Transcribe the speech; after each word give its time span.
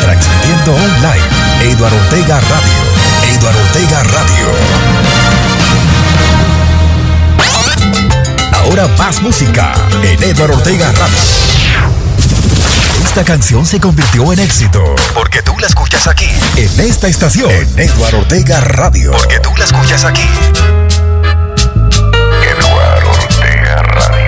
Transmitiendo 0.00 0.74
online. 0.74 1.24
Eduardo 1.60 1.96
Ortega 1.96 2.40
Radio. 2.40 3.36
Eduardo 3.36 3.60
Ortega 3.60 4.02
Radio. 4.04 4.46
Ahora 8.52 8.88
más 8.98 9.20
música 9.20 9.74
en 10.02 10.22
Eduardo 10.22 10.56
Ortega 10.56 10.90
Radio. 10.92 11.16
Esta 13.04 13.24
canción 13.24 13.66
se 13.66 13.78
convirtió 13.78 14.32
en 14.32 14.38
éxito 14.38 14.82
porque 15.14 15.42
tú 15.42 15.58
la 15.58 15.66
escuchas 15.66 16.06
aquí, 16.06 16.28
en 16.56 16.80
esta 16.80 17.08
estación, 17.08 17.50
en 17.50 17.78
Eduardo 17.78 18.20
Ortega 18.20 18.60
Radio. 18.60 19.12
Porque 19.12 19.40
tú 19.40 19.50
la 19.56 19.64
escuchas 19.64 20.04
aquí. 20.04 20.26
Eduardo 22.42 23.10
Ortega 23.10 23.82
Radio. 23.82 24.25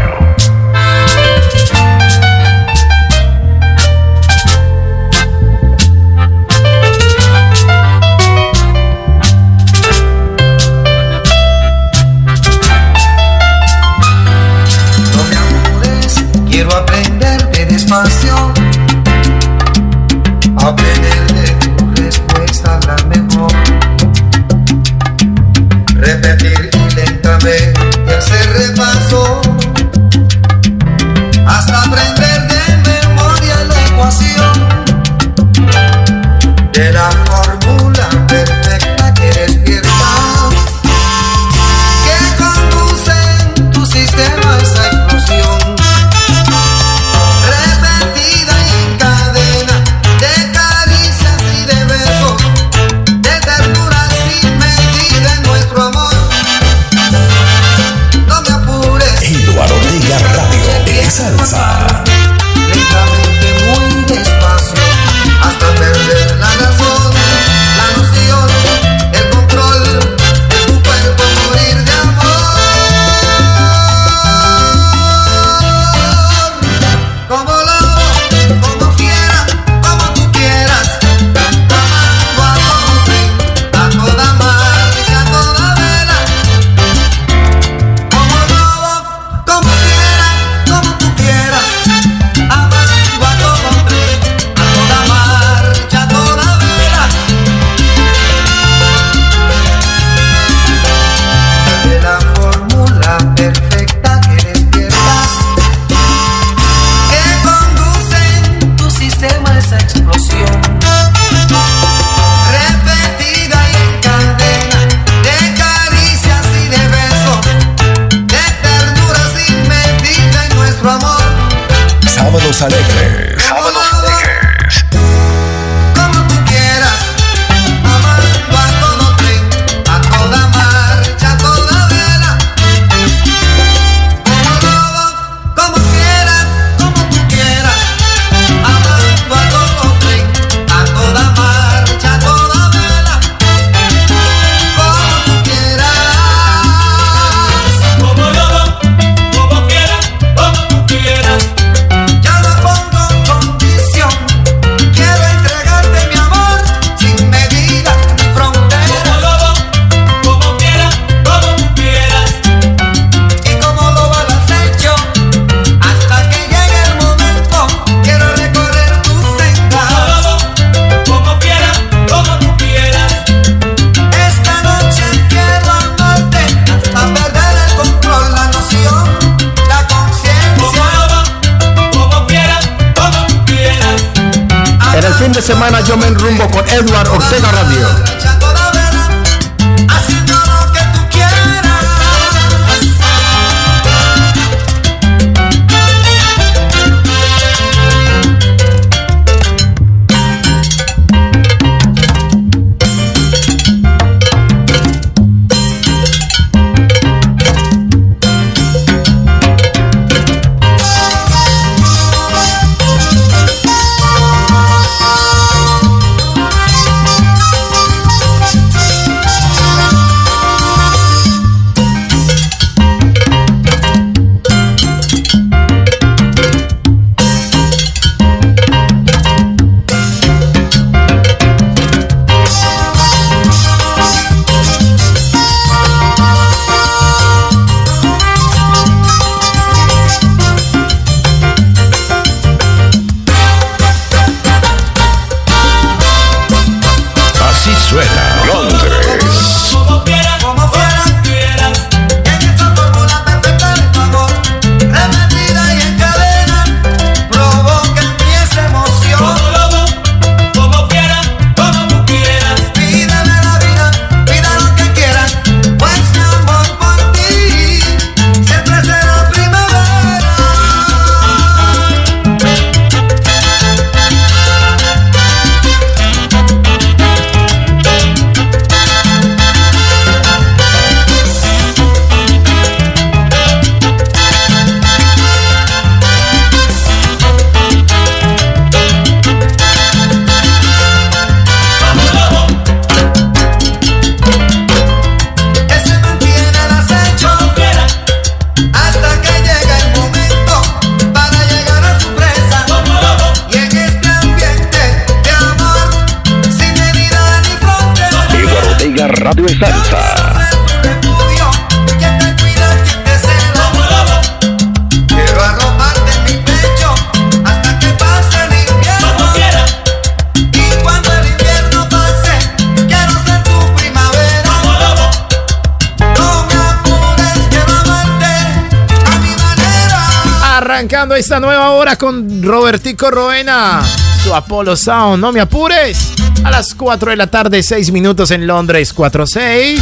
Mi 329.20 329.34
manera. 329.36 330.56
Arrancando 330.56 331.14
esta 331.14 331.38
nueva 331.38 331.70
hora 331.70 331.96
con 331.96 332.42
Robertico 332.42 333.10
Roena, 333.10 333.80
su 334.28 334.34
Apollo 334.34 334.76
Sound. 334.76 335.20
No 335.20 335.32
me 335.32 335.40
apures. 335.40 336.12
A 336.44 336.50
las 336.50 336.74
4 336.74 337.10
de 337.10 337.16
la 337.16 337.28
tarde, 337.28 337.62
6 337.62 337.90
minutos 337.92 338.30
en 338.30 338.46
Londres, 338.46 338.94
4-6. 338.94 339.80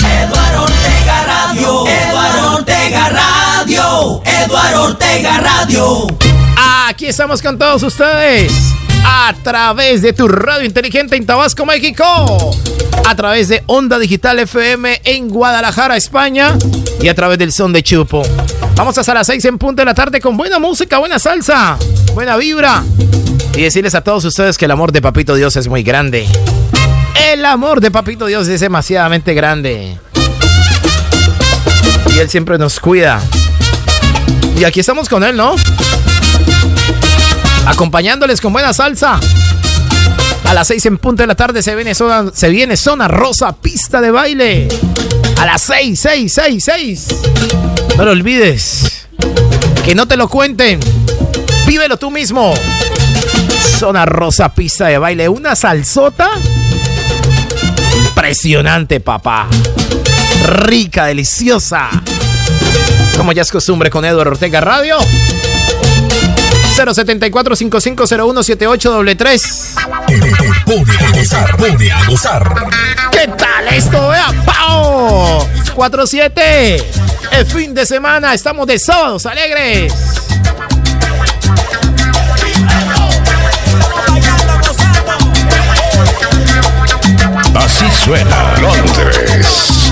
Eduardo 0.00 0.62
Ortega 0.64 1.24
Radio. 1.24 1.86
Eduardo 1.86 2.56
Ortega 2.56 3.08
Radio. 3.10 4.22
Eduardo 4.24 4.82
Ortega 4.84 5.40
Radio. 5.40 6.06
Aquí 6.88 7.06
estamos 7.06 7.40
con 7.40 7.56
todos 7.56 7.84
ustedes. 7.84 8.52
A 9.04 9.32
través 9.44 10.02
de 10.02 10.12
tu 10.12 10.26
radio 10.26 10.64
inteligente 10.64 11.14
en 11.14 11.24
Tabasco, 11.24 11.64
México. 11.64 12.04
A 13.06 13.14
través 13.14 13.48
de 13.48 13.62
Onda 13.66 13.98
Digital 13.98 14.40
FM 14.40 15.02
en 15.04 15.28
Guadalajara, 15.28 15.96
España. 15.96 16.56
Y 17.00 17.08
a 17.08 17.14
través 17.14 17.38
del 17.38 17.52
Son 17.52 17.72
de 17.72 17.82
Chupo. 17.82 18.22
Vamos 18.78 18.96
hasta 18.96 19.12
las 19.12 19.26
6 19.26 19.44
en 19.46 19.58
punto 19.58 19.82
de 19.82 19.86
la 19.86 19.92
tarde 19.92 20.20
con 20.20 20.36
buena 20.36 20.60
música, 20.60 20.98
buena 20.98 21.18
salsa, 21.18 21.76
buena 22.14 22.36
vibra. 22.36 22.84
Y 23.56 23.62
decirles 23.62 23.96
a 23.96 24.02
todos 24.02 24.24
ustedes 24.24 24.56
que 24.56 24.66
el 24.66 24.70
amor 24.70 24.92
de 24.92 25.02
Papito 25.02 25.34
Dios 25.34 25.56
es 25.56 25.66
muy 25.66 25.82
grande. 25.82 26.28
El 27.32 27.44
amor 27.44 27.80
de 27.80 27.90
Papito 27.90 28.26
Dios 28.26 28.46
es 28.46 28.60
demasiadamente 28.60 29.34
grande. 29.34 29.98
Y 32.14 32.18
Él 32.20 32.30
siempre 32.30 32.56
nos 32.56 32.78
cuida. 32.78 33.20
Y 34.56 34.62
aquí 34.62 34.78
estamos 34.78 35.08
con 35.08 35.24
Él, 35.24 35.36
¿no? 35.36 35.56
Acompañándoles 37.66 38.40
con 38.40 38.52
buena 38.52 38.72
salsa. 38.72 39.18
A 40.48 40.54
las 40.54 40.68
6 40.68 40.86
en 40.86 40.96
punto 40.96 41.22
de 41.22 41.26
la 41.26 41.34
tarde 41.34 41.62
se 41.62 41.76
viene 41.76 41.94
zona, 41.94 43.06
rosa, 43.06 43.52
pista 43.52 44.00
de 44.00 44.10
baile. 44.10 44.68
A 45.38 45.44
las 45.44 45.60
6, 45.62 46.00
6, 46.00 46.32
6, 46.32 46.64
6. 46.64 47.06
No 47.98 48.06
lo 48.06 48.12
olvides. 48.12 49.06
Que 49.84 49.94
no 49.94 50.08
te 50.08 50.16
lo 50.16 50.26
cuenten. 50.28 50.80
Vívelo 51.66 51.98
tú 51.98 52.10
mismo. 52.10 52.54
Zona 53.78 54.06
rosa, 54.06 54.54
pista 54.54 54.86
de 54.86 54.96
baile. 54.96 55.28
Una 55.28 55.54
salsota. 55.54 56.30
Impresionante, 58.06 59.00
papá. 59.00 59.48
Rica, 60.46 61.04
deliciosa. 61.04 61.90
Como 63.18 63.32
ya 63.32 63.42
es 63.42 63.52
costumbre 63.52 63.90
con 63.90 64.06
Eduardo 64.06 64.32
Ortega 64.32 64.62
Radio. 64.62 64.96
074 66.86 67.56
5501 67.56 68.42
7833 68.42 69.74
Te, 70.06 70.20
te 70.20 70.30
pone 70.64 70.92
a 70.96 71.10
gozar, 71.10 71.56
pone 71.56 71.90
a 71.90 72.04
gozar. 72.08 72.54
¿Qué 73.10 73.26
tal 73.36 73.68
esto? 73.68 74.08
Vea, 74.08 74.32
¡Pau! 74.46 75.46
4-7. 75.74 76.84
El 77.32 77.46
fin 77.46 77.74
de 77.74 77.84
semana. 77.84 78.32
Estamos 78.32 78.66
de 78.68 78.78
sábados 78.78 79.26
alegres. 79.26 79.92
Así 87.54 87.86
suena 88.04 88.54
Londres. 88.60 89.90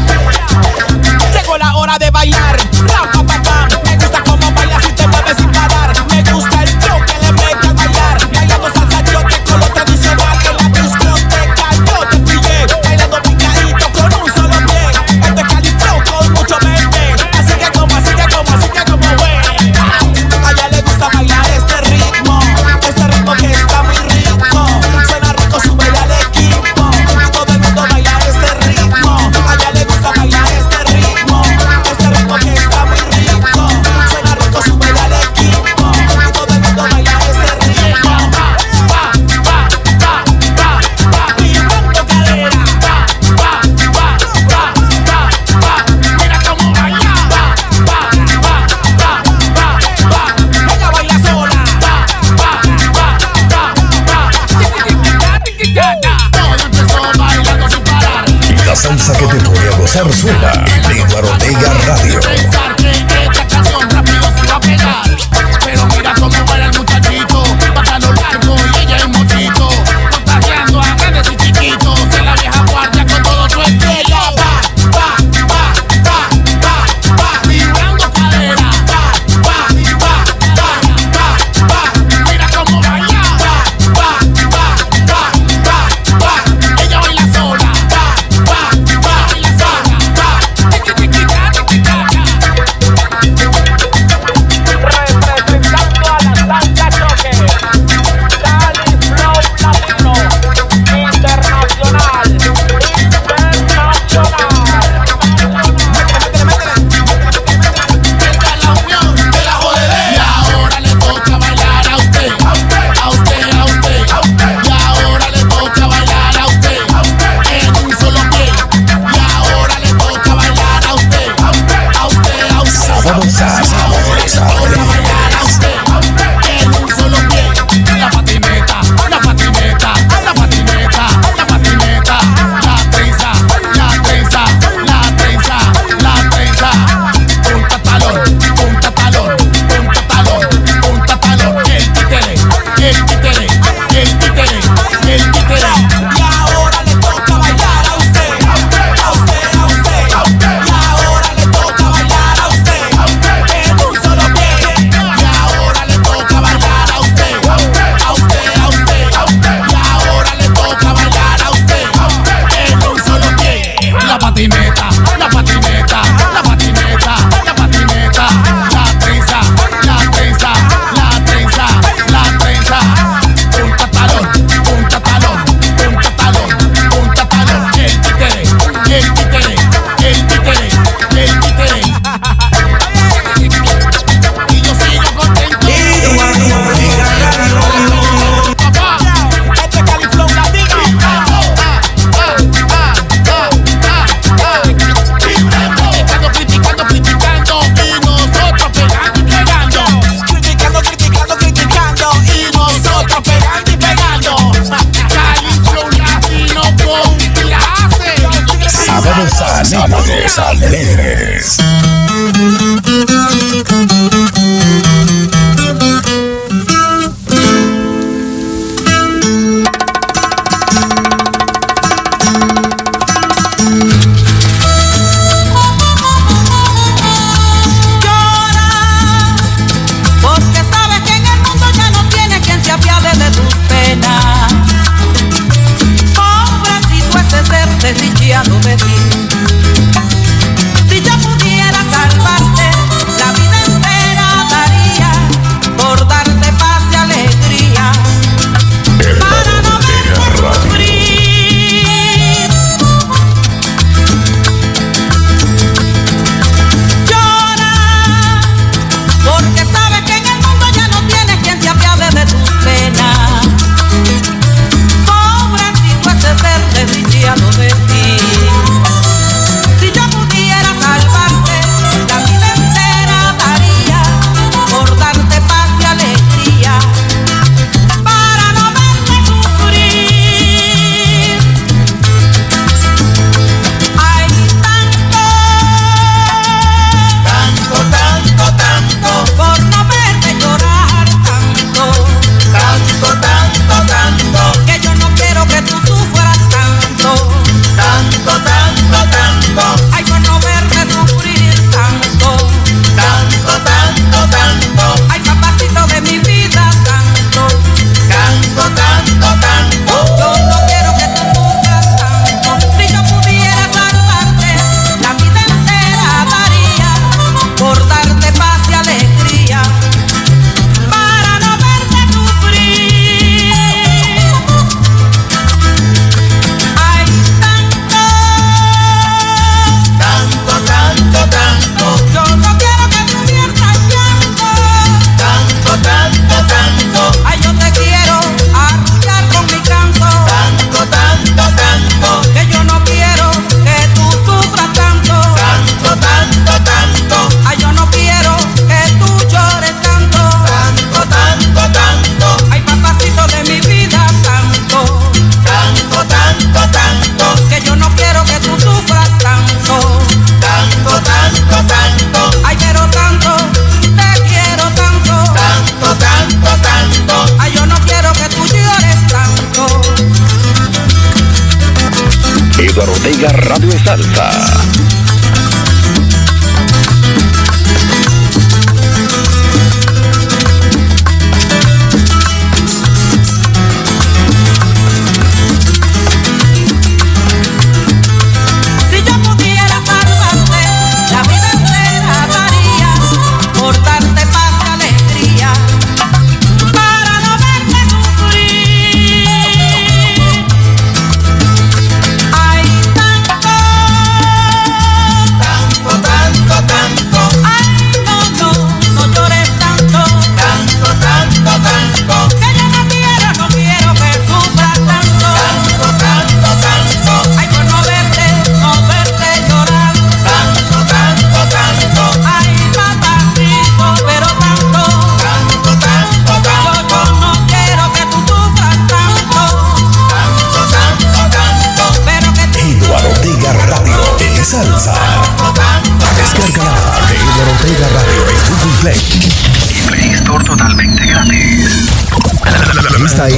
Llegó 1.32 1.58
la 1.58 1.76
hora 1.76 1.98
de 1.98 2.10
bailar. 2.10 2.56
Ra, 2.56 3.10
pa, 3.12 3.22
pa, 3.24 3.42
pa. 3.42 3.68
Me 3.84 3.96
gusta 3.96 4.22
cómo 4.24 4.50
bailas 4.52 4.84
y 4.88 4.92
te 4.92 5.06
mueves 5.08 5.36
sin 5.36 5.50
parar. 5.50 5.85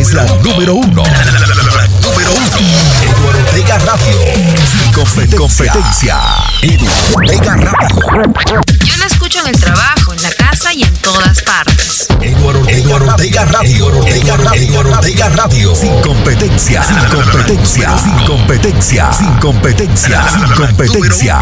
es 0.09 0.15
la 0.15 0.25
número 0.43 0.75
uno. 0.75 1.03
Número 1.03 2.33
uno. 2.33 2.57
Eduardo 3.03 3.38
Ortega 3.41 3.79
Radio. 3.79 4.19
Sin 4.65 4.93
competencia. 4.93 5.37
competencia. 5.38 6.17
Eduardo 6.62 7.15
Ortega 7.15 7.57
Radio. 7.57 8.61
Yo 8.85 8.97
la 8.97 9.07
escucho 9.07 9.41
en 9.41 9.49
el 9.49 9.61
trabajo, 9.61 10.15
en 10.15 10.23
la 10.23 10.31
casa 10.31 10.73
y 10.73 10.83
en 10.83 10.95
todas 10.99 11.43
partes. 11.43 12.07
Eduardo 12.23 12.61
Ortega 12.61 13.45
Radio. 13.47 14.07
Eduardo 14.07 14.91
Ortega 14.91 15.29
Radio. 15.29 15.75
Sin 15.75 16.00
competencia. 16.00 16.83
Sin 16.83 16.97
competencia. 17.11 17.99
Sin 17.99 18.19
competencia. 18.25 19.12
Sin 19.12 19.35
competencia. 19.38 20.25
Sin 20.33 20.55
competencia. 20.55 21.38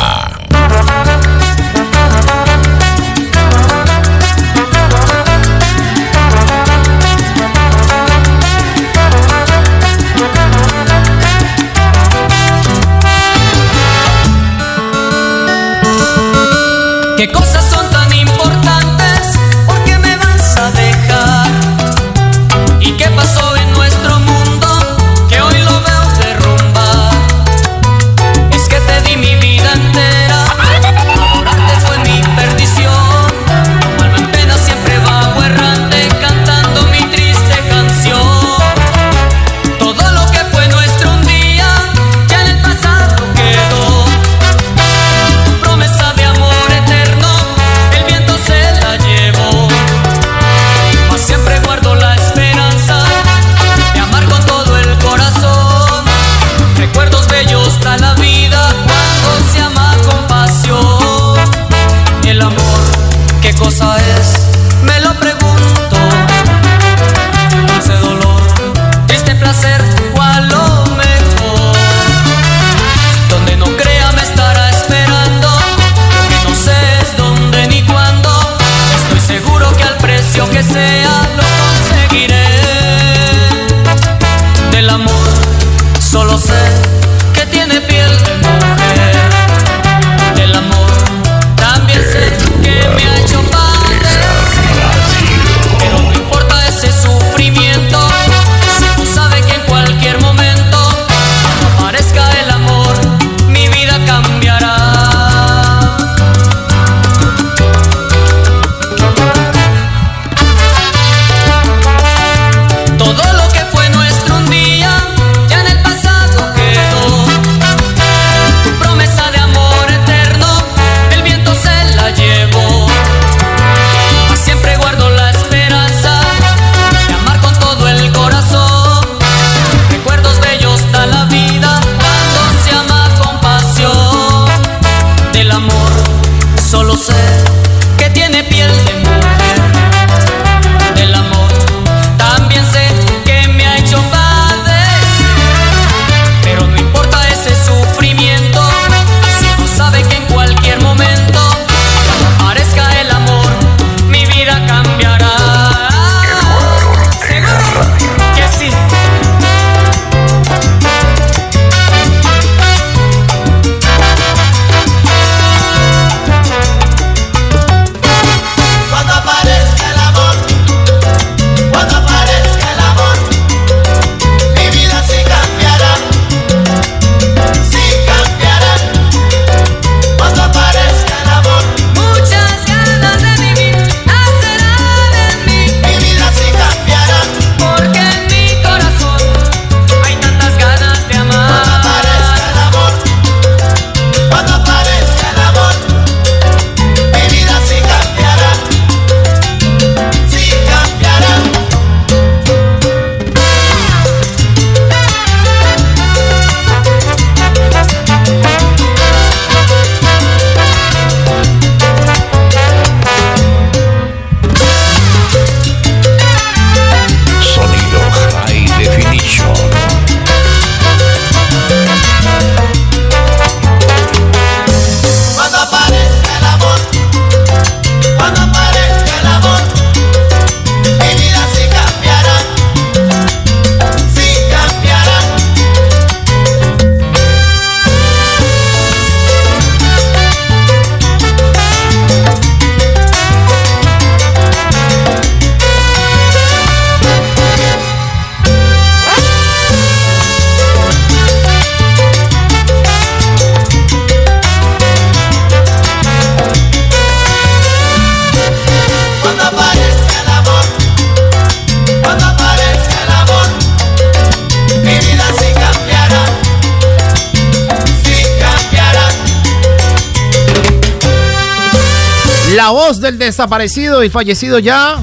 del 272.94 273.18
desaparecido 273.18 274.04
y 274.04 274.10
fallecido 274.10 274.60
ya 274.60 274.96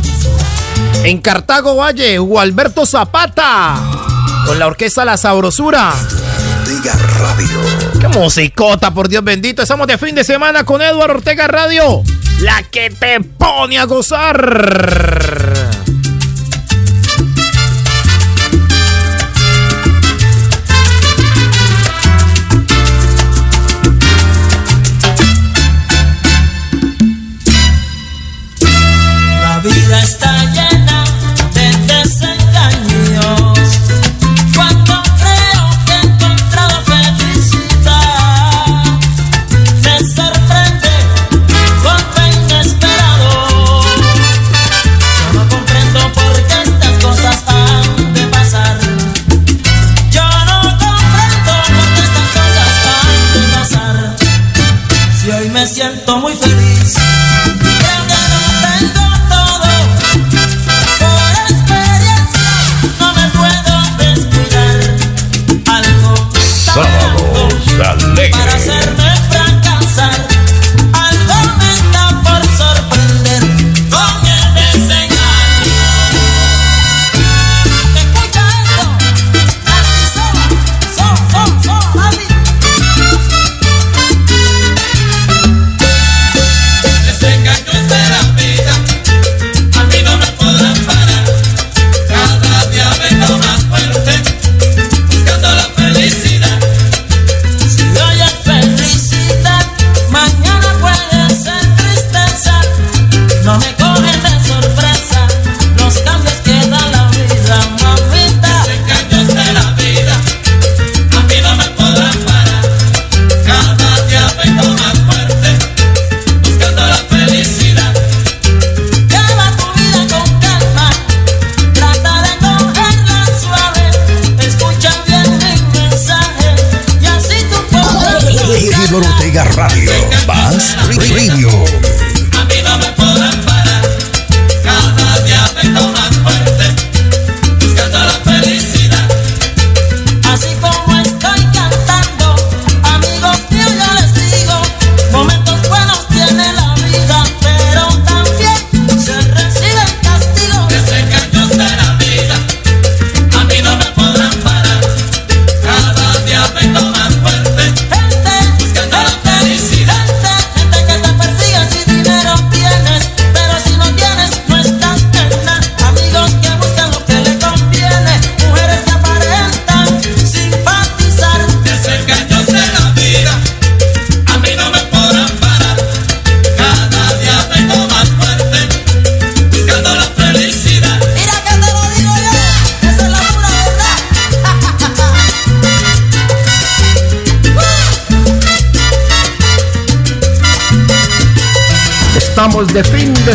en 1.04 1.20
Cartago 1.20 1.76
Valle, 1.76 2.18
Gualberto 2.18 2.86
Zapata, 2.86 3.76
con 4.46 4.58
la 4.58 4.68
orquesta 4.68 5.04
La 5.04 5.18
Sabrosura. 5.18 5.94
Ortega 6.62 6.94
Radio. 7.20 7.60
¡Qué 8.00 8.08
musicota, 8.08 8.94
por 8.94 9.10
Dios 9.10 9.22
bendito! 9.22 9.64
Estamos 9.64 9.86
de 9.88 9.98
fin 9.98 10.16
de 10.16 10.24
semana 10.24 10.64
con 10.64 10.82
Eduardo 10.82 11.16
Ortega 11.16 11.46
Radio, 11.48 12.04
la 12.40 12.64
que 12.64 12.90
te 12.90 13.20
pone 13.20 13.78
a 13.78 13.84
gozar. 13.84 15.33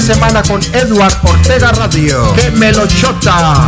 semana 0.01 0.43
con 0.43 0.61
Edward 0.73 1.15
Ortega 1.23 1.73
Radio. 1.73 2.33
¡Que 2.35 2.51
me 2.51 2.73
lo 2.73 2.87
chota! 2.87 3.67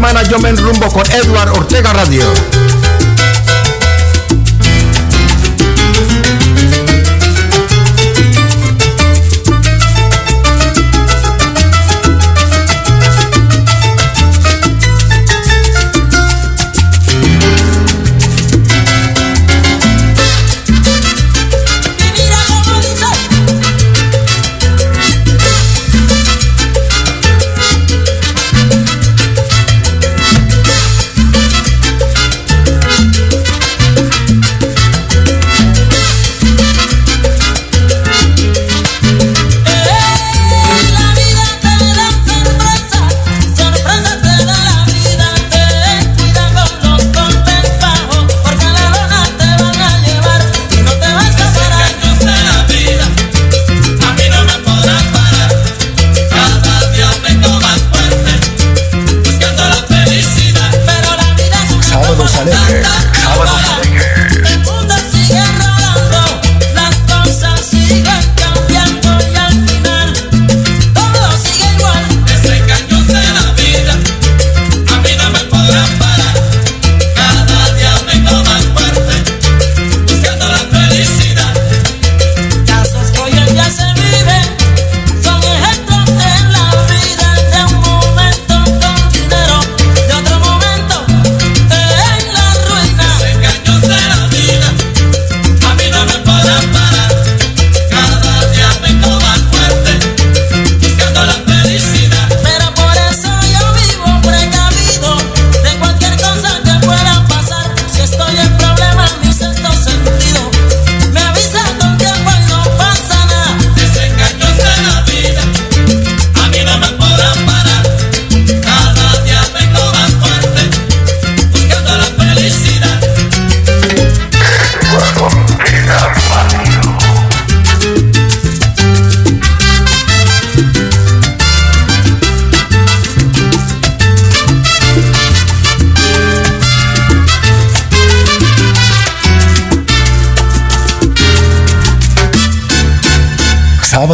semana 0.00 0.22
yo 0.22 0.38
me 0.38 0.48
enrumbo 0.48 0.88
con 0.88 1.04
Edward 1.12 1.50
Ortega 1.50 1.92
Radio. 1.92 2.59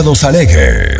Sábados 0.06 0.22
Alegres. 0.22 0.95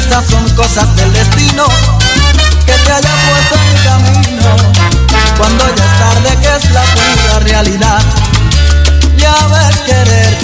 Ves, 0.00 0.04
estas 0.04 0.24
son 0.26 0.48
cosas 0.50 0.96
del 0.96 1.12
destino 1.12 1.66
que 2.66 2.72
te 2.72 2.92
haya 2.92 3.10
puesto 3.28 3.54
en 3.54 3.72
mi 3.72 3.80
camino. 3.80 4.56
Cuando 5.36 5.64
ya 5.74 5.84
es 5.84 5.98
tarde, 5.98 6.38
que 6.40 6.56
es 6.56 6.70
la 6.72 6.82
pura 6.82 7.38
realidad. 7.40 8.02
Ya 9.16 9.34
ves 9.48 9.76
querer, 9.86 10.38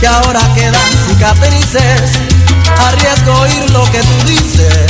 que 0.00 0.06
ahora 0.06 0.40
quedan 0.54 0.80
cicatrices. 1.08 2.12
Arriesgo 2.86 3.32
oír 3.40 3.70
lo 3.70 3.84
que 3.90 4.00
tú 4.00 4.26
dices 4.26 4.86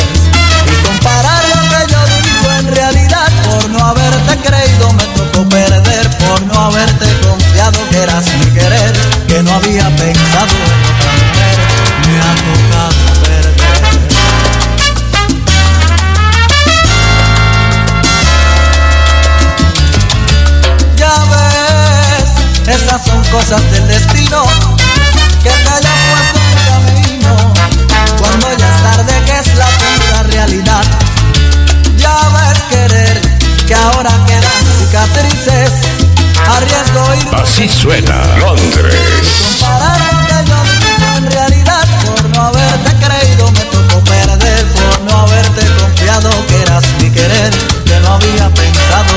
y 0.66 0.86
comparar 0.86 1.42
lo 1.54 1.62
que 1.62 1.92
yo 1.92 1.98
digo 2.22 2.52
en 2.58 2.74
realidad. 2.74 3.28
Por 3.44 3.70
no 3.70 3.86
haberte 3.86 4.36
creído 4.36 4.92
me 4.92 5.04
tocó 5.04 5.48
perder, 5.48 6.10
por 6.18 6.42
no 6.42 6.60
haberte 6.60 7.06
confiado 7.20 7.78
que 7.90 7.98
eras 7.98 8.24
mi 8.38 8.46
querer, 8.52 8.92
que 9.26 9.42
no 9.42 9.54
había 9.54 9.88
pensado 9.96 10.54
en. 10.54 10.92
Me 12.08 12.18
ha 12.20 12.34
tocado 12.34 12.91
esas 22.66 23.04
son 23.04 23.22
cosas 23.24 23.60
del 23.70 23.86
destino 23.88 24.44
que 25.42 25.50
te 25.50 25.68
haya 25.68 25.90
puesto 26.10 26.38
en 26.38 26.58
el 26.58 26.64
camino. 26.66 27.52
Cuando 28.18 28.56
ya 28.56 28.68
es 28.68 28.82
tarde, 28.82 29.12
que 29.26 29.38
es 29.38 29.58
la 29.58 29.66
pura 29.66 30.22
realidad. 30.24 30.84
Ya 31.96 32.16
ves 32.30 32.62
querer, 32.70 33.20
que 33.66 33.74
ahora 33.74 34.10
quedan 34.26 34.42
cicatrices. 34.78 35.72
Arriesgo 36.46 37.30
lo 37.30 37.38
Así 37.42 37.68
suena 37.68 38.20
Londres. 38.38 38.94
comparar 39.60 40.00
lo 40.00 40.16
que 40.18 40.50
yo 40.50 40.62
digo 40.80 41.16
en 41.18 41.30
realidad. 41.30 41.86
Por 42.04 42.28
no 42.30 42.42
haberte 42.42 43.06
creído 43.06 43.50
me 43.52 43.60
tocó 43.60 44.04
perder. 44.04 44.66
Por 44.66 45.00
no 45.02 45.18
haberte 45.20 45.66
confiado 45.80 46.30
que 46.46 46.62
eras 46.62 46.84
mi 47.00 47.10
querer. 47.10 47.52
Que 47.84 47.98
no 48.00 48.14
había 48.14 48.48
pensado 48.54 49.14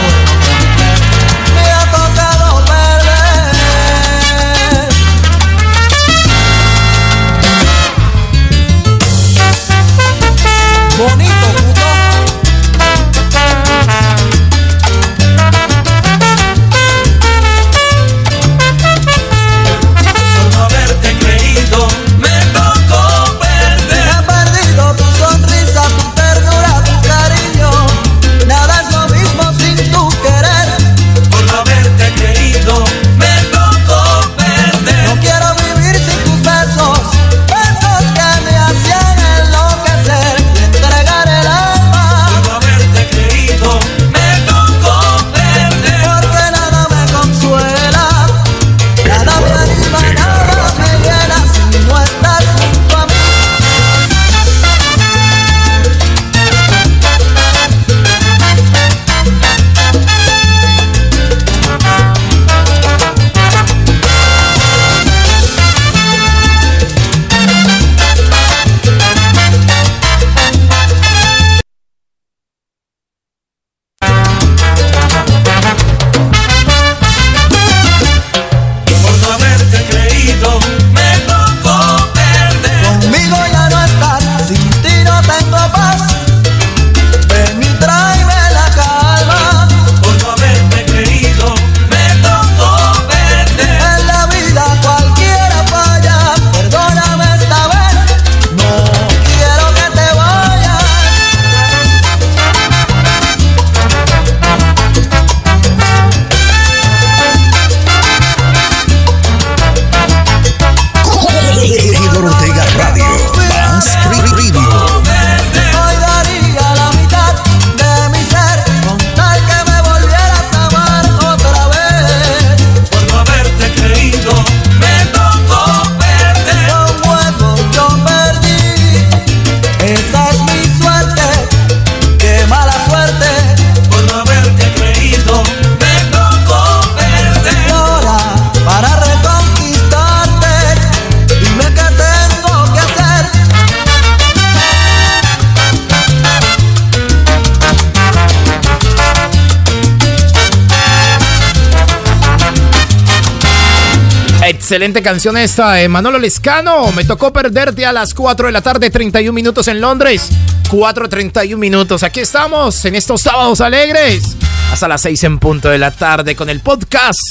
Excelente 154.76 155.02
canción 155.02 155.38
esta 155.38 155.72
de 155.72 155.88
Manolo 155.88 156.20
Lescano. 156.20 156.92
Me 156.92 157.06
tocó 157.06 157.32
perderte 157.32 157.86
a 157.86 157.94
las 157.94 158.14
4 158.14 158.48
de 158.48 158.52
la 158.52 158.60
tarde, 158.60 158.90
31 158.90 159.32
minutos 159.32 159.70
en 159.70 159.80
Londres. 159.80 160.28
4.31 160.70 161.56
minutos. 161.56 162.04
Aquí 162.04 162.20
estamos 162.20 162.84
en 162.84 162.96
estos 162.96 163.22
sábados 163.22 163.62
alegres. 163.62 164.36
Hasta 164.74 164.90
las 164.90 165.00
6 165.00 165.24
en 165.24 165.40
punto 165.40 165.70
de 165.70 165.78
la 165.78 165.92
tarde 165.92 166.36
con 166.36 166.50
el 166.50 166.60
podcast. 166.60 167.22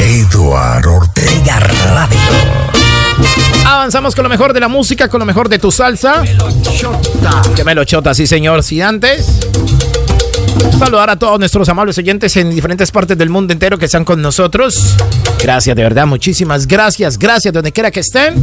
Eduardo 0.00 0.96
Ortega 0.96 1.60
Radio. 1.60 2.18
Avanzamos 3.64 4.16
con 4.16 4.24
lo 4.24 4.28
mejor 4.28 4.52
de 4.52 4.58
la 4.58 4.68
música, 4.68 5.06
con 5.06 5.20
lo 5.20 5.26
mejor 5.26 5.48
de 5.48 5.60
tu 5.60 5.70
salsa. 5.70 6.24
Que 7.54 7.62
me 7.62 7.76
lo 7.76 7.84
chota, 7.84 8.14
sí 8.14 8.26
señor. 8.26 8.64
Si 8.64 8.82
antes 8.82 9.46
Saludar 10.78 11.10
a 11.10 11.16
todos 11.16 11.38
nuestros 11.38 11.68
amables 11.68 11.98
oyentes 11.98 12.36
en 12.36 12.50
diferentes 12.50 12.90
partes 12.90 13.18
del 13.18 13.30
mundo 13.30 13.52
entero 13.52 13.78
que 13.78 13.86
están 13.86 14.04
con 14.04 14.22
nosotros. 14.22 14.94
Gracias, 15.42 15.74
de 15.74 15.82
verdad, 15.82 16.06
muchísimas 16.06 16.66
gracias. 16.66 17.18
Gracias 17.18 17.52
donde 17.52 17.72
quiera 17.72 17.90
que 17.90 18.00
estén. 18.00 18.40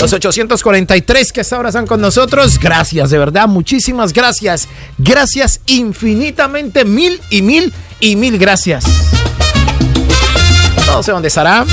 Los 0.00 0.12
843 0.12 1.32
que 1.32 1.42
ahora 1.50 1.70
están 1.70 1.86
con 1.86 2.00
nosotros. 2.00 2.58
Gracias, 2.58 3.10
de 3.10 3.18
verdad, 3.18 3.48
muchísimas 3.48 4.12
gracias. 4.12 4.68
Gracias 4.98 5.60
infinitamente, 5.66 6.84
mil 6.84 7.20
y 7.30 7.42
mil 7.42 7.72
y 8.00 8.16
mil 8.16 8.38
gracias. 8.38 8.84
No 10.86 11.02
sé 11.02 11.12
dónde 11.12 11.28
estará. 11.28 11.64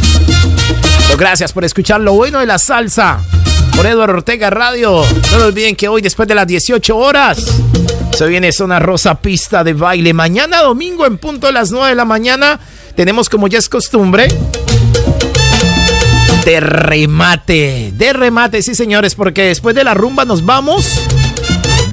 Gracias 1.18 1.54
por 1.54 1.64
escuchar 1.64 2.02
lo 2.02 2.14
bueno 2.14 2.40
de 2.40 2.46
la 2.46 2.58
salsa. 2.58 3.20
Por 3.76 3.86
Eduardo 3.86 4.16
Ortega 4.16 4.50
Radio. 4.50 5.04
No 5.32 5.46
olviden 5.46 5.76
que 5.76 5.88
hoy, 5.88 6.02
después 6.02 6.28
de 6.28 6.36
las 6.36 6.48
18 6.48 6.98
horas, 6.98 7.46
se 8.16 8.28
viene 8.28 8.52
Zona 8.52 8.80
Rosa 8.80 9.16
Pista 9.16 9.64
de 9.64 9.74
Baile. 9.74 10.14
Mañana 10.14 10.62
domingo, 10.62 11.06
en 11.06 11.18
punto 11.18 11.48
de 11.48 11.54
las 11.54 11.72
9 11.72 11.90
de 11.90 11.96
la 11.96 12.06
mañana, 12.06 12.60
tenemos 12.96 13.28
como 13.28 13.48
ya 13.48 13.58
es 13.58 13.70
costumbre. 13.70 14.28
De 16.46 16.60
remate, 16.60 17.92
de 17.96 18.14
remate, 18.14 18.62
sí 18.62 18.76
señores, 18.76 19.16
porque 19.16 19.44
después 19.44 19.76
de 19.76 19.84
la 19.84 19.94
rumba 19.94 20.26
nos 20.26 20.46
vamos 20.46 20.86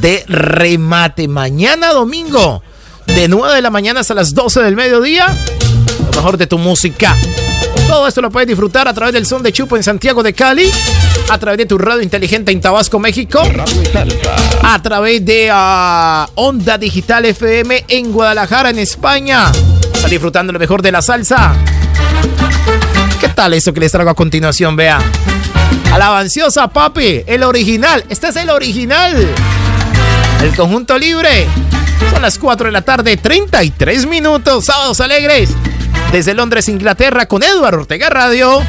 de 0.00 0.24
remate. 0.26 1.26
Mañana 1.26 1.92
domingo, 1.92 2.62
de 3.06 3.28
9 3.28 3.54
de 3.54 3.62
la 3.62 3.70
mañana 3.70 4.00
hasta 4.00 4.14
las 4.14 4.34
12 4.34 4.60
del 4.60 4.76
mediodía, 4.76 5.26
lo 6.04 6.10
mejor 6.12 6.36
de 6.36 6.46
tu 6.46 6.58
música. 6.58 7.16
Todo 7.86 8.06
esto 8.06 8.20
lo 8.20 8.30
puedes 8.30 8.48
disfrutar 8.48 8.88
a 8.88 8.94
través 8.94 9.12
del 9.12 9.26
Son 9.26 9.42
de 9.42 9.52
Chupo 9.52 9.76
en 9.76 9.82
Santiago 9.82 10.22
de 10.22 10.32
Cali, 10.32 10.70
a 11.28 11.38
través 11.38 11.58
de 11.58 11.66
tu 11.66 11.76
radio 11.76 12.02
inteligente 12.02 12.52
en 12.52 12.60
Tabasco, 12.60 12.98
México, 12.98 13.42
a 14.62 14.82
través 14.82 15.24
de 15.24 15.48
ah, 15.52 16.28
Onda 16.36 16.78
Digital 16.78 17.24
FM 17.24 17.84
en 17.88 18.12
Guadalajara, 18.12 18.70
en 18.70 18.78
España. 18.78 19.50
Está 19.92 20.08
disfrutando 20.08 20.52
lo 20.52 20.58
mejor 20.58 20.82
de 20.82 20.92
la 20.92 21.02
salsa. 21.02 21.54
¿Qué 23.20 23.28
tal 23.28 23.54
eso 23.54 23.72
que 23.72 23.80
les 23.80 23.92
traigo 23.92 24.10
a 24.10 24.14
continuación? 24.14 24.76
Vea. 24.76 24.98
Alabanciosa, 25.92 26.68
papi. 26.68 27.22
El 27.26 27.42
original. 27.42 28.04
Este 28.08 28.28
es 28.28 28.36
el 28.36 28.48
original. 28.50 29.14
El 30.42 30.54
conjunto 30.56 30.96
libre. 30.96 31.46
Son 32.10 32.22
las 32.22 32.38
4 32.38 32.66
de 32.66 32.72
la 32.72 32.82
tarde, 32.82 33.16
33 33.16 34.06
minutos. 34.06 34.64
Sábados 34.64 35.00
alegres. 35.00 35.50
Desde 36.12 36.34
Londres, 36.34 36.68
Inglaterra, 36.68 37.26
con 37.26 37.42
Eduardo 37.44 37.82
Ortega 37.82 38.10
Radio. 38.10 38.62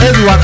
Semana 0.00 0.35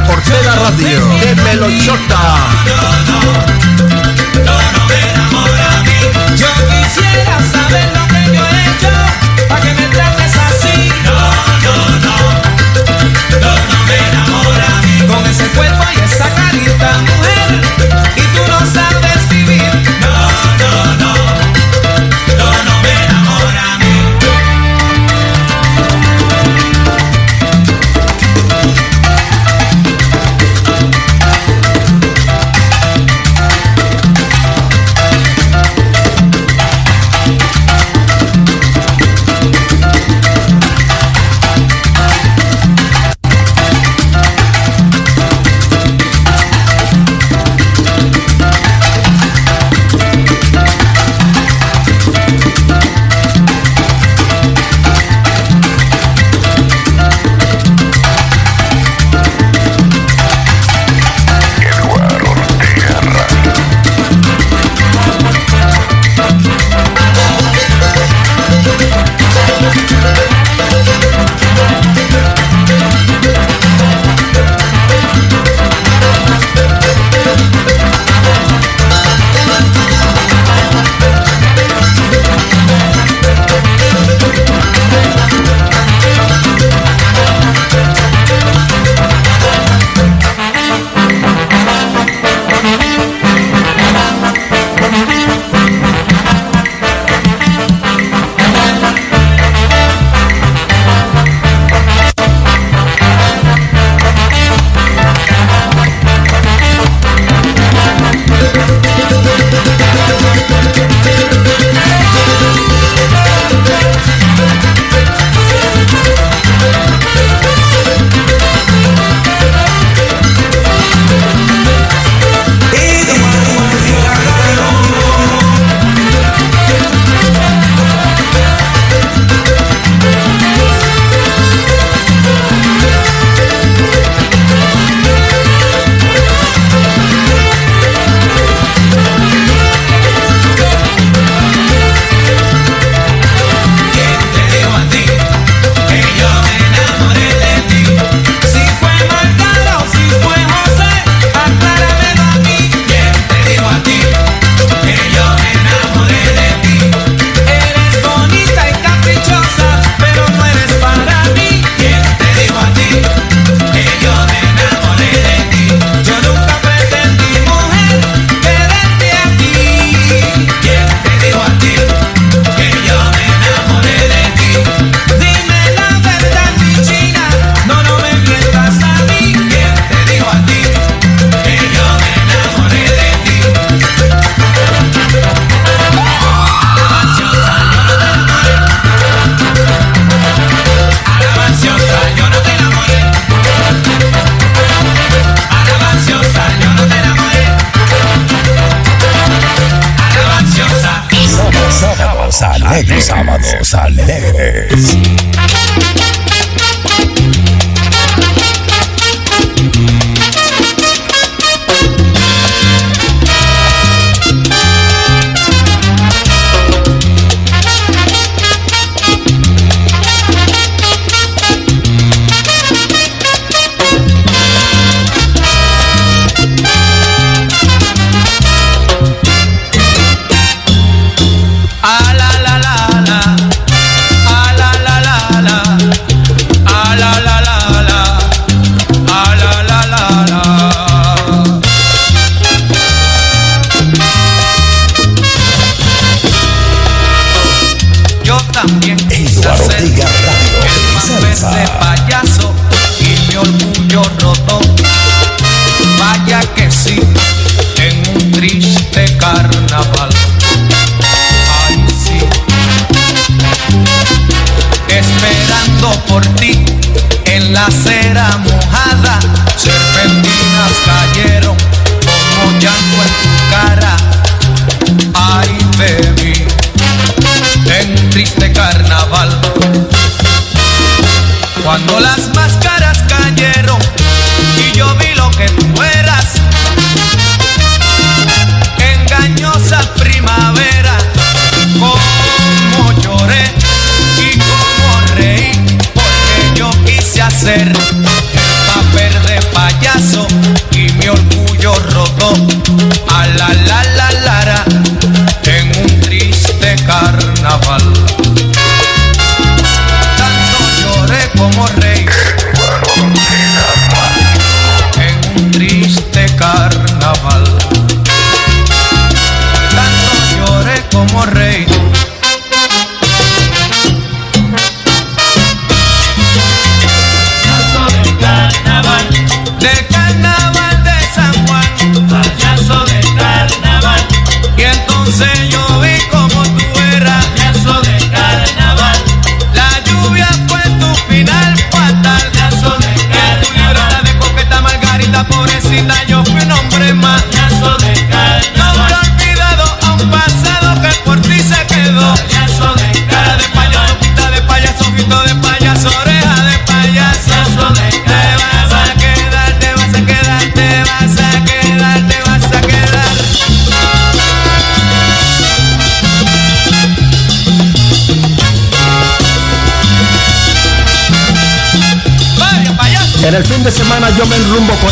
sábados 203.03 203.75
alegres. 203.75 204.97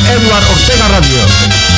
Eduard 0.08 0.44
Ortega 0.50 0.88
Radio. 0.88 1.69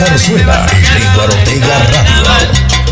Zarzuela, 0.00 0.66
Lito 0.94 1.24
Ortega 1.24 1.78
Radio. 1.92 2.48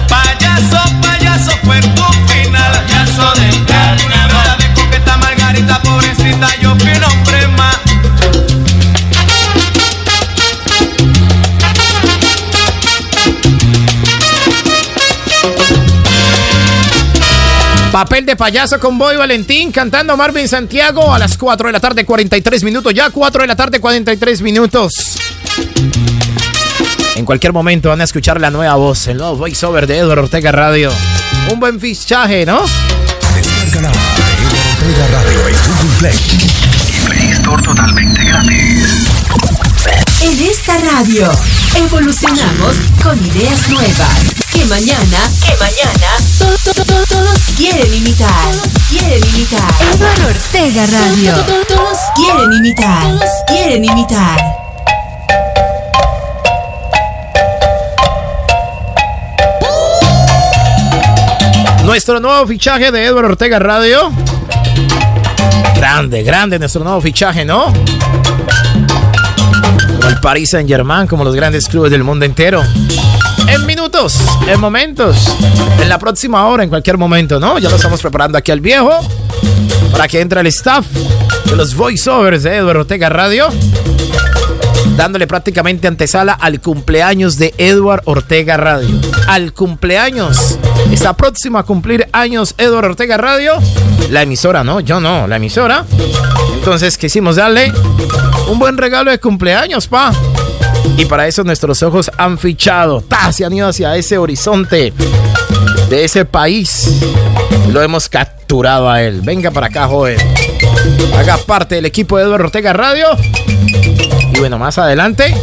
Payaso, 0.08 1.00
payaso, 1.00 1.52
cuento 1.64 2.04
final. 2.26 2.70
Payaso 2.70 3.32
de 3.40 3.64
carnaval. 3.64 4.58
de 4.58 4.74
coqueta 4.74 5.16
margarita, 5.16 5.80
pobrecita, 5.80 6.48
yo 6.60 6.74
más. 7.56 7.76
Papel 17.90 18.26
de 18.26 18.36
payaso 18.36 18.78
con 18.78 18.98
Boy 18.98 19.16
Valentín 19.16 19.72
cantando 19.72 20.14
Marvin 20.14 20.46
Santiago 20.46 21.14
a 21.14 21.18
las 21.18 21.38
4 21.38 21.68
de 21.68 21.72
la 21.72 21.80
tarde, 21.80 22.04
43 22.04 22.62
minutos. 22.64 22.92
Ya 22.92 23.08
4 23.08 23.40
de 23.40 23.46
la 23.48 23.56
tarde, 23.56 23.80
43 23.80 24.42
minutos. 24.42 25.18
En 27.18 27.24
cualquier 27.24 27.52
momento 27.52 27.88
van 27.88 28.00
a 28.00 28.04
escuchar 28.04 28.40
la 28.40 28.48
nueva 28.48 28.76
voz, 28.76 29.08
el 29.08 29.16
nuevo 29.16 29.34
voiceover 29.34 29.88
de 29.88 29.98
Eduardo 29.98 30.22
Ortega 30.22 30.52
Radio. 30.52 30.92
Un 31.52 31.58
buen 31.58 31.80
fichaje, 31.80 32.46
¿no? 32.46 32.60
Descarga 33.34 33.80
la 33.82 33.90
de 33.90 34.36
Eduardo 34.36 34.70
Ortega 34.70 35.06
Radio 35.18 35.48
en 35.48 35.54
Y 35.84 35.98
Play 35.98 37.30
Store. 37.32 37.62
En 40.20 40.48
esta 40.48 40.78
radio 40.78 41.32
evolucionamos 41.74 42.76
con 43.02 43.18
ideas 43.26 43.68
nuevas. 43.68 44.18
Que 44.52 44.64
mañana, 44.66 45.18
que 45.44 45.56
mañana, 45.58 46.08
todos, 46.38 46.62
todos, 46.62 47.08
todos, 47.08 47.38
quieren 47.56 47.92
imitar. 47.94 48.54
Quieren 48.88 49.28
imitar. 49.34 49.74
Eduardo 49.92 50.28
Ortega 50.28 50.86
Radio. 50.86 51.34
Todos 51.66 51.98
quieren 52.14 52.52
imitar. 52.52 53.18
Todos 53.18 53.30
quieren 53.48 53.84
imitar. 53.84 54.67
Nuestro 61.98 62.20
nuevo 62.20 62.46
fichaje 62.46 62.92
de 62.92 63.06
Edward 63.06 63.24
Ortega 63.24 63.58
Radio. 63.58 64.12
Grande, 65.74 66.22
grande 66.22 66.56
nuestro 66.56 66.84
nuevo 66.84 67.00
fichaje, 67.00 67.44
¿no? 67.44 67.72
Como 69.96 70.08
el 70.08 70.20
Paris 70.20 70.50
Saint 70.50 70.68
Germain, 70.68 71.08
como 71.08 71.24
los 71.24 71.34
grandes 71.34 71.66
clubes 71.66 71.90
del 71.90 72.04
mundo 72.04 72.24
entero. 72.24 72.62
En 73.48 73.66
minutos, 73.66 74.16
en 74.46 74.60
momentos, 74.60 75.36
en 75.82 75.88
la 75.88 75.98
próxima 75.98 76.46
hora, 76.46 76.62
en 76.62 76.68
cualquier 76.68 76.98
momento, 76.98 77.40
¿no? 77.40 77.58
Ya 77.58 77.68
lo 77.68 77.74
estamos 77.74 78.00
preparando 78.00 78.38
aquí 78.38 78.52
al 78.52 78.60
viejo 78.60 79.00
para 79.90 80.06
que 80.06 80.20
entre 80.20 80.40
el 80.40 80.46
staff 80.46 80.86
de 81.46 81.56
los 81.56 81.74
voiceovers 81.74 82.44
de 82.44 82.58
Edward 82.58 82.76
Ortega 82.76 83.08
Radio 83.08 83.48
dándole 84.98 85.28
prácticamente 85.28 85.86
antesala 85.86 86.32
al 86.32 86.60
cumpleaños 86.60 87.38
de 87.38 87.54
Edward 87.56 88.02
Ortega 88.04 88.56
Radio. 88.56 88.88
Al 89.28 89.52
cumpleaños. 89.52 90.58
Está 90.90 91.12
próximo 91.12 91.56
a 91.56 91.62
cumplir 91.62 92.08
años 92.10 92.56
Edward 92.58 92.86
Ortega 92.86 93.16
Radio. 93.16 93.52
La 94.10 94.22
emisora, 94.22 94.64
¿no? 94.64 94.80
Yo 94.80 94.98
no, 94.98 95.28
la 95.28 95.36
emisora. 95.36 95.84
Entonces 96.52 96.98
quisimos 96.98 97.36
darle 97.36 97.72
un 98.50 98.58
buen 98.58 98.76
regalo 98.76 99.12
de 99.12 99.20
cumpleaños, 99.20 99.86
pa. 99.86 100.12
Y 100.96 101.04
para 101.04 101.28
eso 101.28 101.44
nuestros 101.44 101.80
ojos 101.84 102.10
han 102.18 102.36
fichado. 102.36 103.00
¡Ta! 103.00 103.30
Se 103.32 103.44
han 103.44 103.52
ido 103.52 103.68
hacia 103.68 103.94
ese 103.96 104.18
horizonte 104.18 104.92
de 105.88 106.04
ese 106.04 106.24
país. 106.24 106.90
Lo 107.70 107.80
hemos 107.82 108.08
capturado 108.08 108.90
a 108.90 109.00
él. 109.00 109.20
Venga 109.20 109.52
para 109.52 109.68
acá, 109.68 109.86
joven. 109.86 110.18
Haga 111.16 111.36
parte 111.36 111.76
del 111.76 111.86
equipo 111.86 112.18
de 112.18 112.24
Edward 112.24 112.46
Ortega 112.46 112.72
Radio. 112.72 113.06
Y 114.32 114.38
bueno, 114.38 114.58
más 114.58 114.78
adelante 114.78 115.34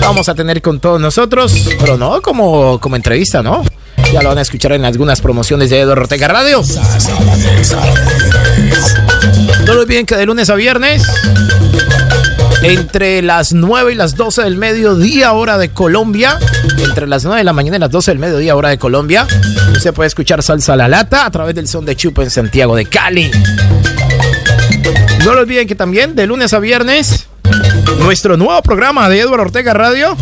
vamos 0.00 0.28
a 0.28 0.34
tener 0.34 0.62
con 0.62 0.80
todos 0.80 1.00
nosotros, 1.00 1.68
pero 1.80 1.96
no 1.96 2.22
como, 2.22 2.78
como 2.80 2.96
entrevista, 2.96 3.42
¿no? 3.42 3.64
Ya 4.12 4.22
lo 4.22 4.28
van 4.28 4.38
a 4.38 4.42
escuchar 4.42 4.72
en 4.72 4.84
algunas 4.84 5.20
promociones 5.20 5.70
de 5.70 5.80
Eduardo 5.80 6.02
Ortega 6.02 6.28
Radio. 6.28 6.62
No 9.66 9.72
olviden 9.72 10.06
que 10.06 10.16
de 10.16 10.26
lunes 10.26 10.48
a 10.48 10.54
viernes, 10.54 11.02
entre 12.62 13.22
las 13.22 13.52
9 13.52 13.92
y 13.92 13.94
las 13.96 14.14
12 14.14 14.42
del 14.42 14.56
mediodía, 14.56 15.32
hora 15.32 15.58
de 15.58 15.70
Colombia, 15.70 16.38
entre 16.78 17.08
las 17.08 17.24
9 17.24 17.38
de 17.38 17.44
la 17.44 17.52
mañana 17.52 17.76
y 17.76 17.80
las 17.80 17.90
12 17.90 18.12
del 18.12 18.18
mediodía, 18.20 18.54
hora 18.54 18.68
de 18.68 18.78
Colombia, 18.78 19.26
usted 19.72 19.92
puede 19.92 20.06
escuchar 20.06 20.42
Salsa 20.42 20.74
a 20.74 20.76
la 20.76 20.88
Lata 20.88 21.26
a 21.26 21.30
través 21.30 21.54
del 21.54 21.66
son 21.66 21.84
de 21.84 21.96
Chupo 21.96 22.22
en 22.22 22.30
Santiago 22.30 22.76
de 22.76 22.86
Cali. 22.86 23.30
No 25.24 25.34
lo 25.34 25.40
olviden 25.40 25.66
que 25.66 25.74
también 25.74 26.14
de 26.14 26.26
lunes 26.26 26.52
a 26.52 26.60
viernes, 26.60 27.26
nuestro 27.98 28.36
nuevo 28.36 28.60
programa 28.62 29.08
de 29.08 29.20
Eduardo 29.20 29.44
Ortega 29.44 29.74
Radio, 29.74 30.16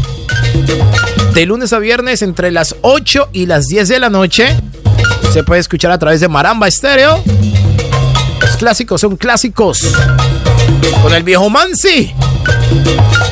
de 1.32 1.46
lunes 1.46 1.72
a 1.72 1.78
viernes 1.78 2.22
entre 2.22 2.50
las 2.50 2.76
8 2.82 3.30
y 3.32 3.46
las 3.46 3.66
10 3.66 3.88
de 3.88 3.98
la 3.98 4.10
noche, 4.10 4.56
se 5.32 5.42
puede 5.42 5.60
escuchar 5.60 5.90
a 5.90 5.98
través 5.98 6.20
de 6.20 6.28
Maramba 6.28 6.68
Estéreo. 6.68 7.22
Los 8.40 8.56
clásicos 8.56 9.00
son 9.00 9.16
clásicos. 9.16 9.80
Con 11.02 11.14
el 11.14 11.22
viejo 11.22 11.50
Mansi. 11.50 12.14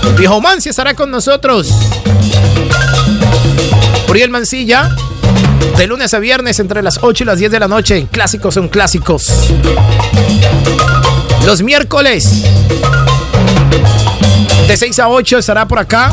El 0.05 0.15
viejo 0.15 0.41
Mansi 0.41 0.71
estará 0.71 0.95
con 0.95 1.11
nosotros. 1.11 1.71
Uriel 4.09 4.31
Mancilla. 4.31 4.91
De 5.77 5.87
lunes 5.87 6.13
a 6.13 6.19
viernes 6.19 6.61
entre 6.61 6.83
las 6.83 6.99
8 7.03 7.25
y 7.25 7.27
las 7.27 7.39
10 7.39 7.51
de 7.51 7.61
la 7.61 7.69
noche. 7.69 8.07
Clásicos 8.11 8.55
son 8.55 8.69
clásicos. 8.69 9.31
Los 11.47 11.63
miércoles. 11.63 12.45
De 14.67 14.77
6 14.77 14.99
a 15.01 15.09
8 15.09 15.39
estará 15.39 15.67
por 15.67 15.79
acá. 15.79 16.13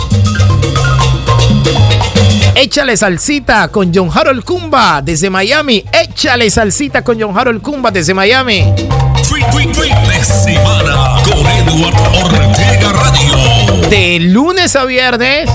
Échale 2.55 2.97
salsita 2.97 3.69
con 3.69 3.91
John 3.93 4.09
Harold 4.13 4.43
Kumba 4.43 5.01
desde 5.01 5.29
Miami. 5.29 5.85
Échale 5.93 6.49
salsita 6.49 7.03
con 7.03 7.19
John 7.19 7.37
Harold 7.37 7.61
Kumba 7.61 7.91
desde 7.91 8.13
Miami. 8.13 8.73
De 9.29 10.25
semana 10.25 11.21
con 11.23 11.47
Edward 11.47 11.95
Ortega 12.23 12.91
Radio. 12.91 13.89
De 13.89 14.19
lunes 14.19 14.75
a 14.75 14.85
viernes. 14.85 15.49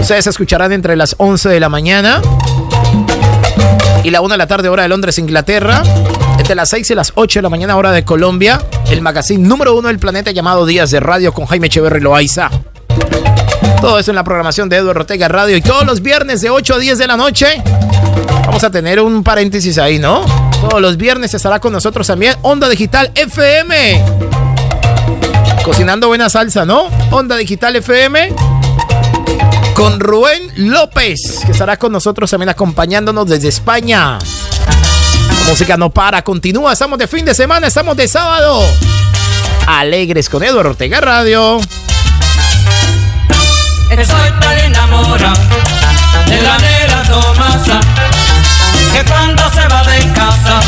Ustedes 0.00 0.26
escucharán 0.26 0.72
entre 0.72 0.96
las 0.96 1.14
11 1.18 1.48
de 1.48 1.60
la 1.60 1.68
mañana 1.68 2.22
y 4.04 4.10
la 4.10 4.20
1 4.20 4.34
de 4.34 4.38
la 4.38 4.46
tarde, 4.46 4.68
hora 4.68 4.82
de 4.82 4.88
Londres, 4.88 5.18
Inglaterra. 5.18 5.82
Entre 6.38 6.54
las 6.54 6.68
6 6.70 6.90
y 6.90 6.94
las 6.94 7.12
8 7.14 7.38
de 7.38 7.42
la 7.42 7.48
mañana, 7.48 7.76
hora 7.76 7.92
de 7.92 8.04
Colombia. 8.04 8.60
El 8.90 9.00
magazine 9.02 9.46
número 9.46 9.76
uno 9.76 9.88
del 9.88 9.98
planeta 9.98 10.30
llamado 10.30 10.66
Días 10.66 10.90
de 10.90 11.00
Radio 11.00 11.32
con 11.32 11.46
Jaime 11.46 11.68
Echeverry 11.68 12.00
Loaiza. 12.00 12.50
Todo 13.80 13.98
eso 13.98 14.10
en 14.10 14.16
la 14.16 14.24
programación 14.24 14.68
de 14.68 14.76
Eduardo 14.76 15.00
Ortega 15.00 15.28
Radio. 15.28 15.56
Y 15.56 15.62
todos 15.62 15.84
los 15.84 16.02
viernes 16.02 16.40
de 16.40 16.50
8 16.50 16.74
a 16.74 16.78
10 16.78 16.98
de 16.98 17.06
la 17.06 17.16
noche. 17.16 17.62
Vamos 18.46 18.62
a 18.64 18.70
tener 18.70 19.00
un 19.00 19.22
paréntesis 19.22 19.78
ahí, 19.78 19.98
¿no? 19.98 20.24
Todos 20.68 20.80
los 20.80 20.96
viernes 20.96 21.34
estará 21.34 21.58
con 21.58 21.72
nosotros 21.72 22.06
también 22.06 22.36
Onda 22.42 22.68
Digital 22.68 23.10
FM. 23.14 24.04
Cocinando 25.64 26.08
buena 26.08 26.28
salsa, 26.28 26.64
¿no? 26.64 26.88
Onda 27.10 27.36
Digital 27.36 27.76
FM. 27.76 28.32
Con 29.74 30.00
Rubén 30.00 30.52
López, 30.56 31.40
que 31.44 31.52
estará 31.52 31.76
con 31.76 31.92
nosotros 31.92 32.30
también 32.30 32.50
acompañándonos 32.50 33.26
desde 33.26 33.48
España. 33.48 34.18
Música 35.46 35.76
no 35.76 35.90
para, 35.90 36.22
continúa. 36.22 36.72
Estamos 36.72 36.98
de 36.98 37.06
fin 37.06 37.24
de 37.24 37.34
semana, 37.34 37.66
estamos 37.66 37.96
de 37.96 38.08
sábado. 38.08 38.62
Alegres 39.66 40.28
con 40.28 40.42
Eduardo 40.42 40.70
Ortega 40.70 41.00
Radio. 41.00 41.60
Estoy 43.90 44.30
tan 44.40 44.58
enamorado 44.58 45.40
de 46.26 46.42
la 46.42 46.58
negra 46.58 47.02
Tomasa 47.02 47.80
que 48.92 49.04
cuando 49.04 49.42
se 49.50 49.66
va 49.68 49.84
de 49.84 50.12
casa, 50.12 50.60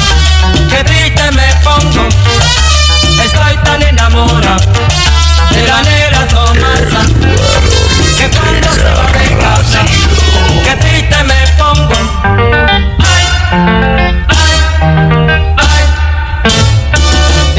que 0.68 0.84
triste 0.84 1.30
me 1.32 1.54
pongo. 1.62 2.08
Estoy 3.24 3.56
tan 3.64 3.82
enamorado 3.82 4.72
de 5.50 5.66
la 5.66 5.82
negra 5.82 6.28
Tomasa 6.28 7.06
que 8.18 8.28
cuando 8.36 8.68
se 8.72 8.84
va 8.84 9.06
de 9.12 9.38
casa, 9.38 10.13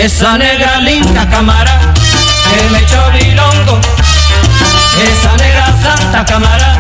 Esa 0.06 0.38
negra 0.38 0.82
linda 0.82 1.28
cámara 1.32 1.80
que 2.48 2.70
me 2.70 2.78
echó 2.78 3.12
bilongo. 3.12 3.82
Esa 5.02 5.36
negra 5.36 5.74
santa 5.82 6.24
cámara 6.24 6.78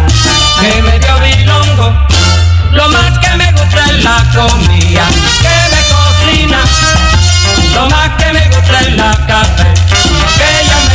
que 0.59 0.80
me 0.84 0.99
dio 0.99 1.19
bilongo. 1.19 1.91
Lo 2.71 2.88
más 2.89 3.17
que 3.17 3.36
me 3.36 3.51
gusta 3.53 3.84
es 3.89 4.03
la 4.03 4.23
comida 4.32 5.07
que 5.41 5.57
me 5.73 5.82
cocina. 5.95 6.59
Lo 7.73 7.89
más 7.89 8.09
que 8.09 8.32
me 8.32 8.47
gusta 8.47 8.80
es 8.82 8.95
la 8.95 9.11
café 9.26 9.73
que 10.38 10.61
ella 10.61 10.95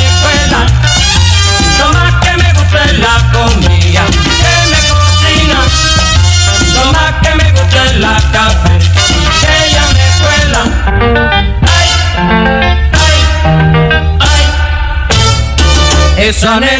ay. 16.42 16.79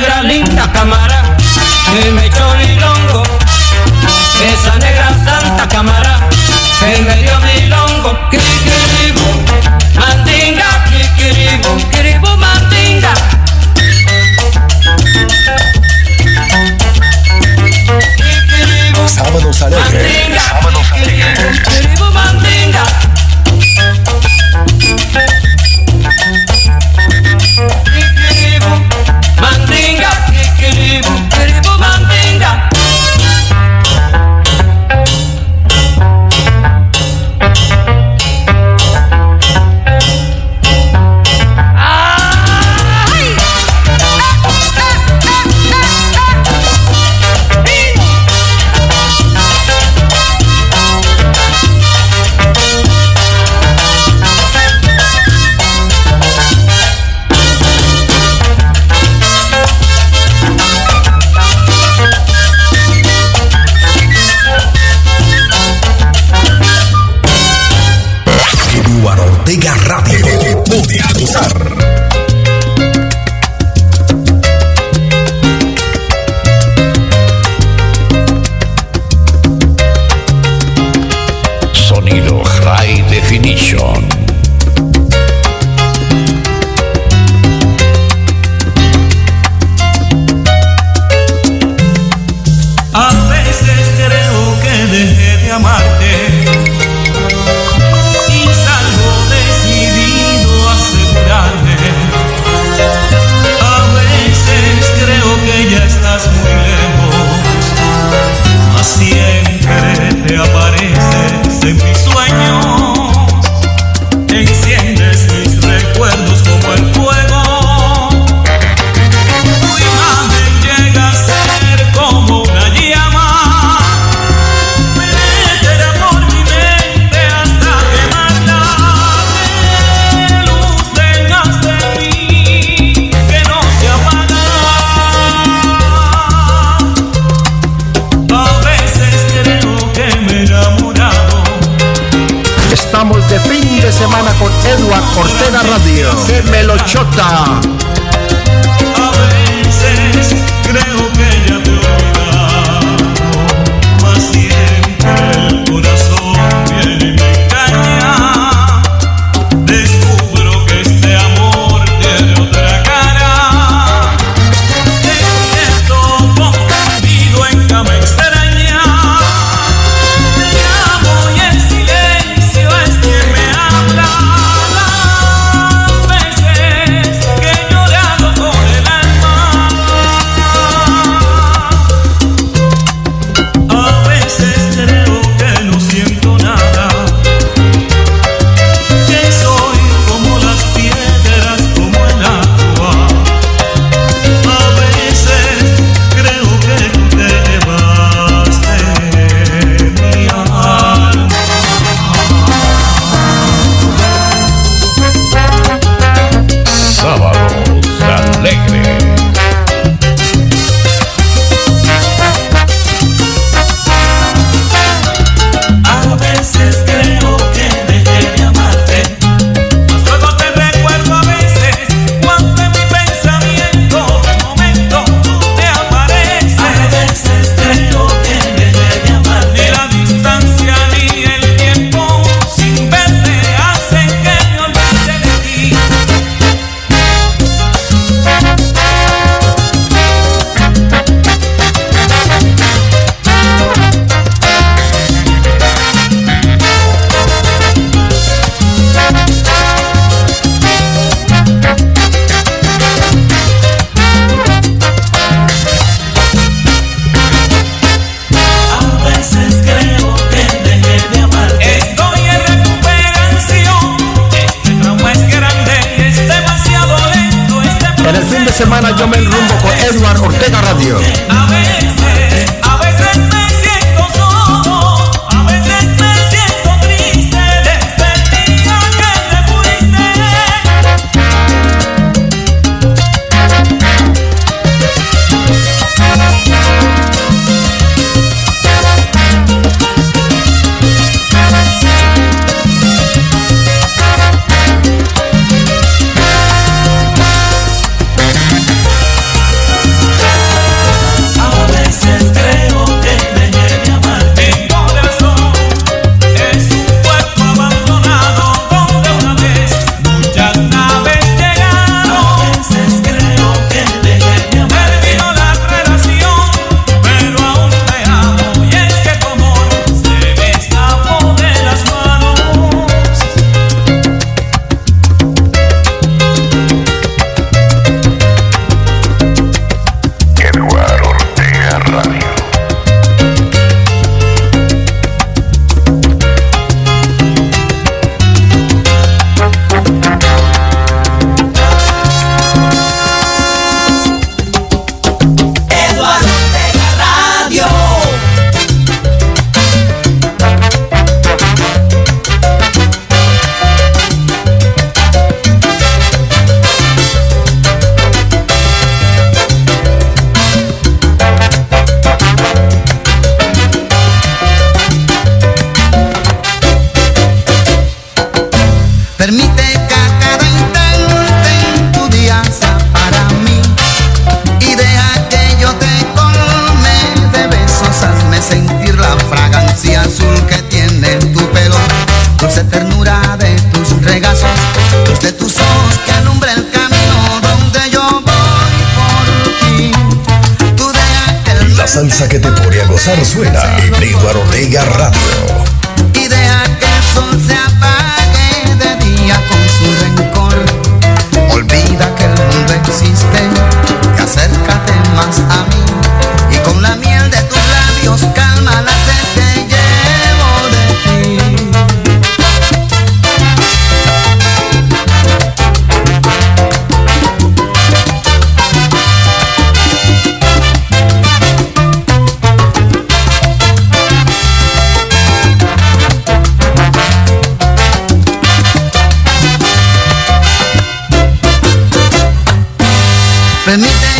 Permite 433.71 434.20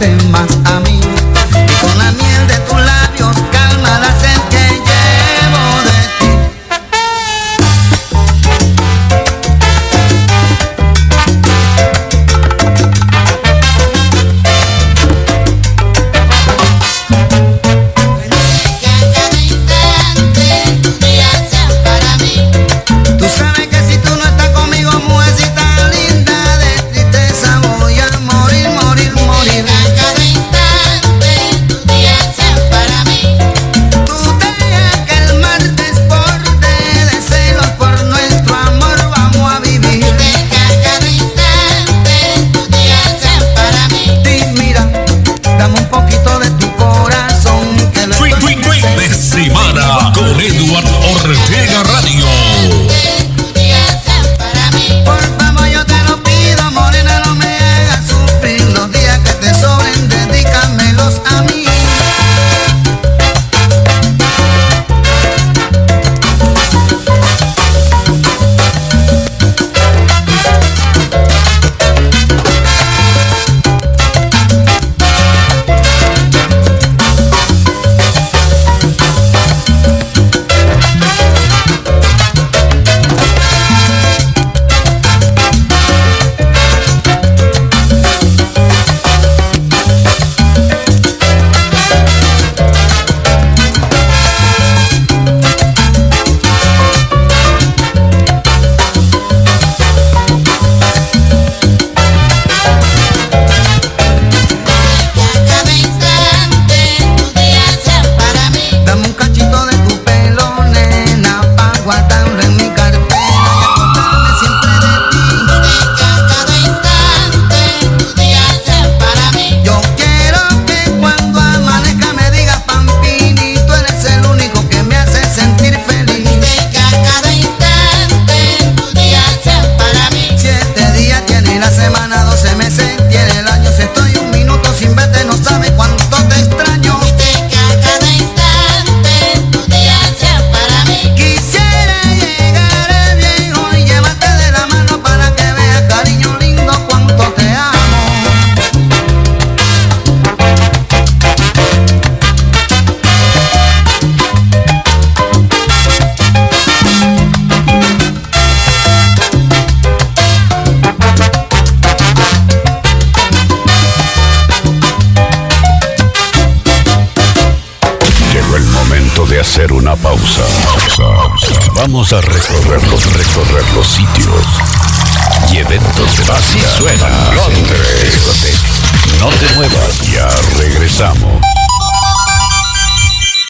acércate 0.00 0.39